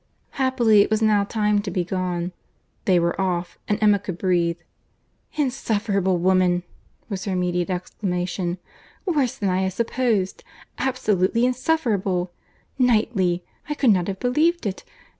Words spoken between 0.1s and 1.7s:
Happily, it was now time to